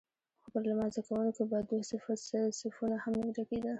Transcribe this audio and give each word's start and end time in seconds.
خو 0.41 0.47
پر 0.53 0.63
لمانځه 0.69 1.01
کوونکو 1.07 1.41
به 1.49 1.57
دوه 1.69 1.83
صفونه 2.61 2.95
هم 3.03 3.13
نه 3.21 3.27
ډکېدل. 3.37 3.69